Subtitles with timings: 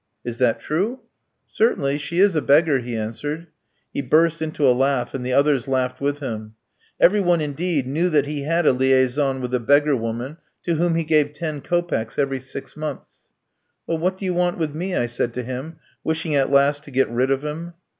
[0.25, 1.01] '""Is that true?"
[1.51, 3.45] "Certainly, she is a beggar," he answered.
[3.93, 6.55] He burst into a laugh, and the others laughed with him.
[6.99, 10.95] Every one indeed knew that he had a liaison with a beggar woman, to whom
[10.95, 13.27] he gave ten kopecks every six months.
[13.85, 16.89] "Well, what do you want with me?" I said to him, wishing at last to
[16.91, 17.75] get rid of him.